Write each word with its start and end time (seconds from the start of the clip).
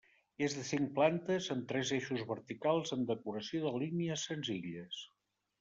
És 0.45 0.53
de 0.59 0.61
cinc 0.69 0.87
plantes 0.99 1.49
amb 1.55 1.67
tres 1.73 1.91
eixos 1.99 2.25
verticals 2.31 2.97
amb 2.97 3.07
decoració 3.13 3.63
de 3.67 3.77
línies 3.85 4.29
senzilles. 4.31 5.07